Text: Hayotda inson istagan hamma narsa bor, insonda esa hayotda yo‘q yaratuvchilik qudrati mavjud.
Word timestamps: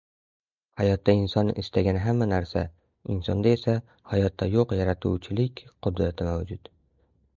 Hayotda 0.83 1.13
inson 1.17 1.51
istagan 1.63 1.99
hamma 2.05 2.27
narsa 2.31 2.63
bor, 2.63 3.15
insonda 3.17 3.53
esa 3.59 3.75
hayotda 4.15 4.49
yo‘q 4.55 4.75
yaratuvchilik 4.81 5.63
qudrati 5.89 6.29
mavjud. 6.31 6.73